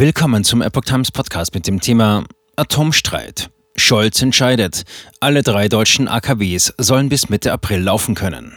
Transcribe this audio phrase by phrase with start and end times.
[0.00, 2.22] Willkommen zum Epoch Times Podcast mit dem Thema
[2.54, 3.50] Atomstreit.
[3.74, 4.84] Scholz entscheidet.
[5.18, 8.56] Alle drei deutschen AKWs sollen bis Mitte April laufen können.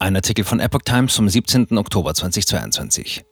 [0.00, 1.78] Ein Artikel von Epoch Times vom 17.
[1.78, 3.22] Oktober 2022.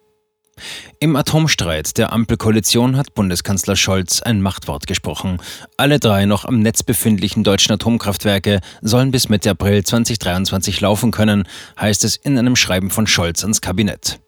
[1.01, 5.41] Im Atomstreit der Ampelkoalition hat Bundeskanzler Scholz ein Machtwort gesprochen.
[5.77, 11.49] Alle drei noch am Netz befindlichen deutschen Atomkraftwerke sollen bis Mitte April 2023 laufen können,
[11.81, 14.21] heißt es in einem Schreiben von Scholz ans Kabinett.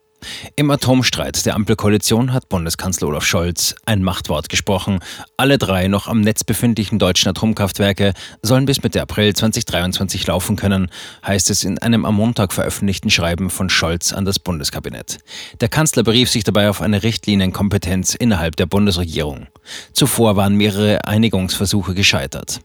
[0.57, 5.01] Im Atomstreit der Ampelkoalition hat Bundeskanzler Olaf Scholz ein Machtwort gesprochen.
[5.37, 10.91] Alle drei noch am Netz befindlichen deutschen Atomkraftwerke sollen bis Mitte April 2023 laufen können,
[11.27, 15.19] heißt es in einem am Montag veröffentlichten Schreiben von Scholz an das Bundeskabinett.
[15.61, 19.47] Der Kanzler berief sich dabei auf eine Richtlinienkompetenz innerhalb der Bundesregierung.
[19.93, 22.61] Zuvor waren mehrere Einigungsversuche gescheitert.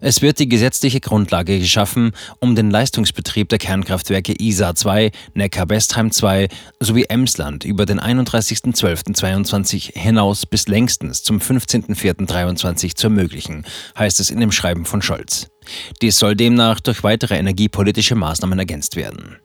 [0.00, 6.48] Es wird die gesetzliche Grundlage geschaffen, um den Leistungsbetrieb der Kernkraftwerke ISA 2, Neckar-Bestheim 2
[6.80, 13.64] sowie Emsland über den 31.12.22 hinaus bis längstens zum 15.04.23 zu ermöglichen,
[13.96, 15.48] heißt es in dem Schreiben von Scholz.
[16.00, 19.36] Dies soll demnach durch weitere energiepolitische Maßnahmen ergänzt werden.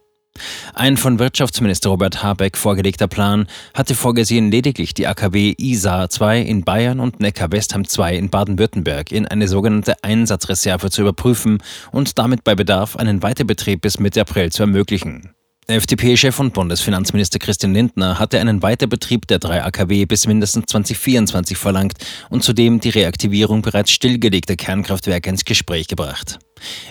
[0.73, 6.63] Ein von Wirtschaftsminister Robert Habeck vorgelegter Plan hatte vorgesehen, lediglich die AKW ISA 2 in
[6.63, 11.59] Bayern und Neckar-Westheim 2 in Baden-Württemberg in eine sogenannte Einsatzreserve zu überprüfen
[11.91, 15.33] und damit bei Bedarf einen Weiterbetrieb bis Mitte April zu ermöglichen.
[15.69, 21.95] FDP-Chef und Bundesfinanzminister Christian Lindner hatte einen Weiterbetrieb der drei AKW bis mindestens 2024 verlangt
[22.29, 26.39] und zudem die Reaktivierung bereits stillgelegter Kernkraftwerke ins Gespräch gebracht.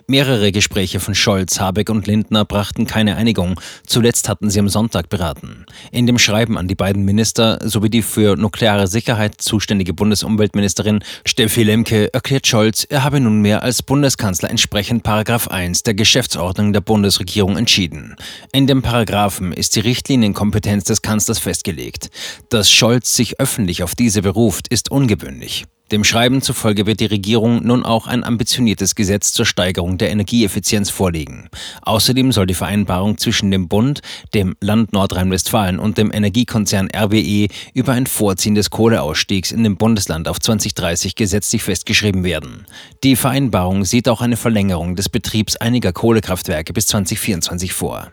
[0.06, 3.61] Mehrere Gespräche von Scholz, Habeck und Lindner brachten keine Einigung.
[3.86, 5.67] Zuletzt hatten sie am Sonntag beraten.
[5.92, 11.62] In dem Schreiben an die beiden Minister sowie die für nukleare Sicherheit zuständige Bundesumweltministerin Steffi
[11.62, 17.56] Lemke erklärt Scholz, er habe nunmehr als Bundeskanzler entsprechend Paragraph 1 der Geschäftsordnung der Bundesregierung
[17.56, 18.17] entschieden.
[18.53, 22.11] In dem Paragraphen ist die Richtlinienkompetenz des Kanzlers festgelegt.
[22.48, 25.67] Dass Scholz sich öffentlich auf diese beruft, ist ungewöhnlich.
[25.92, 30.90] Dem Schreiben zufolge wird die Regierung nun auch ein ambitioniertes Gesetz zur Steigerung der Energieeffizienz
[30.90, 31.48] vorlegen.
[31.82, 34.00] Außerdem soll die Vereinbarung zwischen dem Bund,
[34.34, 40.26] dem Land Nordrhein-Westfalen und dem Energiekonzern RWE über ein Vorziehen des Kohleausstiegs in dem Bundesland
[40.26, 42.66] auf 2030 gesetzlich festgeschrieben werden.
[43.04, 48.10] Die Vereinbarung sieht auch eine Verlängerung des Betriebs einiger Kohlekraftwerke bis 2024 vor.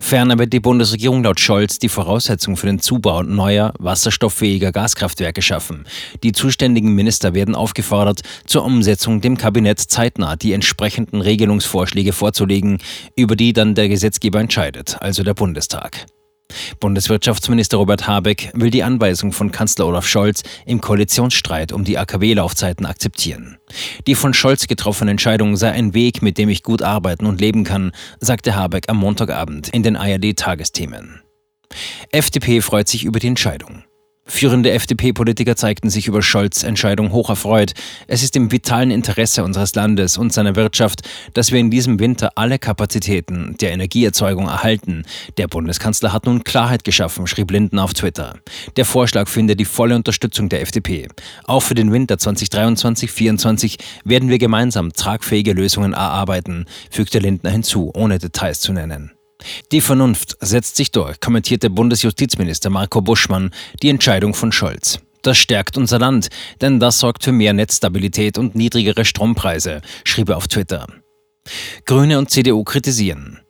[0.00, 5.86] Ferner wird die Bundesregierung laut Scholz die Voraussetzung für den Zubau neuer, wasserstofffähiger Gaskraftwerke schaffen.
[6.22, 12.78] Die zuständigen Minister werden aufgefordert, zur Umsetzung dem Kabinett zeitnah die entsprechenden Regelungsvorschläge vorzulegen,
[13.16, 16.06] über die dann der Gesetzgeber entscheidet, also der Bundestag.
[16.80, 22.86] Bundeswirtschaftsminister Robert Habeck will die Anweisung von Kanzler Olaf Scholz im Koalitionsstreit um die AKW-Laufzeiten
[22.86, 23.58] akzeptieren.
[24.06, 27.64] Die von Scholz getroffene Entscheidung sei ein Weg, mit dem ich gut arbeiten und leben
[27.64, 31.20] kann, sagte Habeck am Montagabend in den ARD-Tagesthemen.
[32.10, 33.84] FDP freut sich über die Entscheidung.
[34.26, 37.74] Führende FDP-Politiker zeigten sich über Scholz' Entscheidung hoch erfreut.
[38.06, 41.02] Es ist im vitalen Interesse unseres Landes und seiner Wirtschaft,
[41.34, 45.04] dass wir in diesem Winter alle Kapazitäten der Energieerzeugung erhalten.
[45.36, 48.36] Der Bundeskanzler hat nun Klarheit geschaffen, schrieb Linden auf Twitter.
[48.76, 51.08] Der Vorschlag findet die volle Unterstützung der FDP.
[51.44, 58.18] Auch für den Winter 2023-24 werden wir gemeinsam tragfähige Lösungen erarbeiten, fügte Lindner hinzu, ohne
[58.18, 59.13] Details zu nennen.
[59.72, 63.50] Die Vernunft setzt sich durch, kommentierte Bundesjustizminister Marco Buschmann
[63.82, 65.00] die Entscheidung von Scholz.
[65.22, 66.28] Das stärkt unser Land,
[66.60, 70.86] denn das sorgt für mehr Netzstabilität und niedrigere Strompreise, schrieb er auf Twitter.
[71.86, 73.40] Grüne und CDU kritisieren.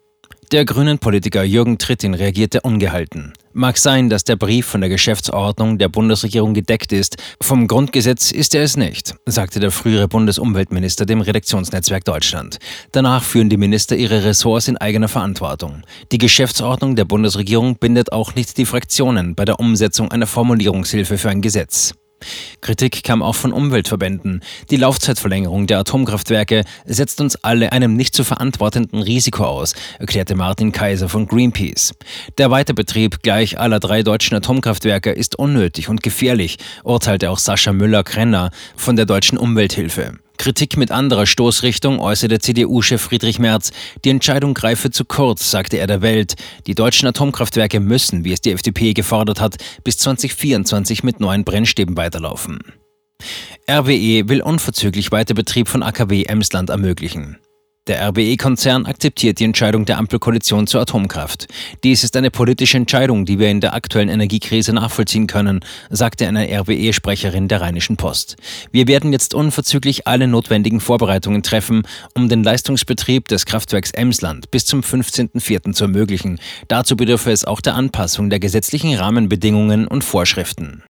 [0.52, 3.32] Der grünen Politiker Jürgen Trittin reagierte ungehalten.
[3.56, 7.18] Mag sein, dass der Brief von der Geschäftsordnung der Bundesregierung gedeckt ist.
[7.40, 12.58] Vom Grundgesetz ist er es nicht, sagte der frühere Bundesumweltminister dem Redaktionsnetzwerk Deutschland.
[12.90, 15.82] Danach führen die Minister ihre Ressorts in eigener Verantwortung.
[16.10, 21.30] Die Geschäftsordnung der Bundesregierung bindet auch nicht die Fraktionen bei der Umsetzung einer Formulierungshilfe für
[21.30, 21.94] ein Gesetz.
[22.60, 24.42] Kritik kam auch von Umweltverbänden.
[24.70, 30.72] Die Laufzeitverlängerung der Atomkraftwerke setzt uns alle einem nicht zu verantwortenden Risiko aus, erklärte Martin
[30.72, 31.94] Kaiser von Greenpeace.
[32.38, 38.50] Der Weiterbetrieb gleich aller drei deutschen Atomkraftwerke ist unnötig und gefährlich, urteilte auch Sascha Müller-Krenner
[38.76, 40.14] von der Deutschen Umwelthilfe.
[40.36, 43.70] Kritik mit anderer Stoßrichtung äußerte CDU-Chef Friedrich Merz.
[44.04, 46.34] Die Entscheidung greife zu kurz, sagte er der Welt.
[46.66, 51.96] Die deutschen Atomkraftwerke müssen, wie es die FDP gefordert hat, bis 2024 mit neuen Brennstäben
[51.96, 52.60] weiterlaufen.
[53.70, 57.38] RWE will unverzüglich Weiterbetrieb von AKW Emsland ermöglichen.
[57.86, 61.48] Der RWE-Konzern akzeptiert die Entscheidung der Ampelkoalition zur Atomkraft.
[61.82, 65.60] Dies ist eine politische Entscheidung, die wir in der aktuellen Energiekrise nachvollziehen können,
[65.90, 68.36] sagte eine RWE-Sprecherin der Rheinischen Post.
[68.72, 71.82] Wir werden jetzt unverzüglich alle notwendigen Vorbereitungen treffen,
[72.14, 75.74] um den Leistungsbetrieb des Kraftwerks Emsland bis zum 15.04.
[75.74, 76.38] zu ermöglichen.
[76.68, 80.80] Dazu bedürfe es auch der Anpassung der gesetzlichen Rahmenbedingungen und Vorschriften.